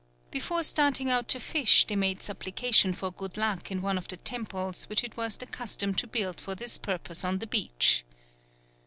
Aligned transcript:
Before 0.31 0.63
starting 0.63 1.11
out 1.11 1.27
to 1.27 1.39
fish 1.39 1.85
they 1.85 1.95
made 1.95 2.23
supplication 2.23 2.91
for 2.91 3.11
good 3.11 3.37
luck 3.37 3.69
in 3.69 3.83
one 3.83 3.99
of 3.99 4.07
the 4.07 4.17
temples 4.17 4.85
which 4.85 5.03
it 5.03 5.15
was 5.15 5.37
the 5.37 5.45
custom 5.45 5.93
to 5.93 6.07
build 6.07 6.41
for 6.41 6.55
this 6.55 6.79
purpose 6.79 7.23
on 7.23 7.37
the 7.37 7.45
beach. 7.45 8.03